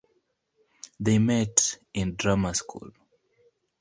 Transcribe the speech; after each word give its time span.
They 0.99 1.19
met 1.19 1.77
in 1.93 2.15
drama 2.15 2.55
school. 2.55 2.89